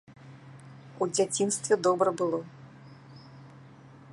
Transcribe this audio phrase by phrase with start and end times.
[1.05, 2.39] У дзяцінстве добра было.